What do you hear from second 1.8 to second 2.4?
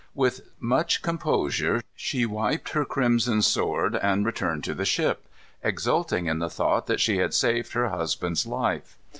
she